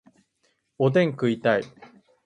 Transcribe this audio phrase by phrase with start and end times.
[0.79, 1.63] おでん食いたい